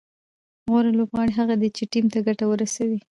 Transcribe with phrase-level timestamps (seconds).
[0.69, 2.99] غوره لوبغاړی هغه دئ، چي ټیم ته ګټه ورسوي.